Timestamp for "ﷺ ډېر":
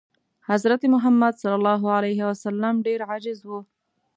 1.43-2.99